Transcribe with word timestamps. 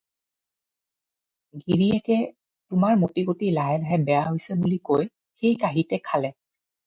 "গিৰীয়েকে-"তোমাৰ 1.65 2.97
মতি-গতি 3.03 3.51
লাহে 3.57 3.77
লাহে 3.83 3.99
বেয়া 4.07 4.25
হৈছে" 4.29 4.57
বুলি 4.63 4.79
কৈ 4.89 5.05
সেই 5.43 5.55
কাঁহীতে 5.65 6.01
খালে।" 6.09 6.35